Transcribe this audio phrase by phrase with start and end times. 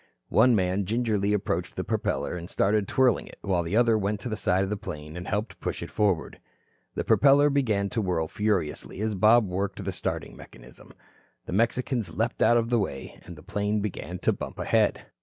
[0.29, 4.29] One man gingerly approached the propeller and started twirling it, while the other went to
[4.29, 6.39] the side of the plane and helped push it forward.
[6.95, 10.91] The propeller began to whirl furiously as Bob worked the starting mechanism.
[11.45, 13.19] The Mexicans leaped out of the way.
[13.29, 15.05] The plane began to bump ahead.